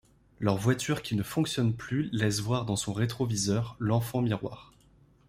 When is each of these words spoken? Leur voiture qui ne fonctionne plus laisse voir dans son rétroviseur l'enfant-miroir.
Leur 0.39 0.57
voiture 0.57 1.03
qui 1.03 1.15
ne 1.15 1.21
fonctionne 1.21 1.75
plus 1.75 2.09
laisse 2.11 2.39
voir 2.39 2.65
dans 2.65 2.75
son 2.75 2.91
rétroviseur 2.91 3.75
l'enfant-miroir. 3.77 4.73